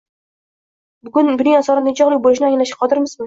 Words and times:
buning 1.17 1.53
asorati 1.59 1.87
nechog‘lik 1.91 2.25
bo‘lishini 2.25 2.49
anglashga 2.51 2.81
qodirmizmi? 2.83 3.19